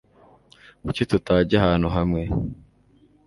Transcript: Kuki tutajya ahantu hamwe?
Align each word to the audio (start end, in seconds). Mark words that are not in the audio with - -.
Kuki 0.83 1.03
tutajya 1.09 1.55
ahantu 1.59 1.87
hamwe? 1.95 2.21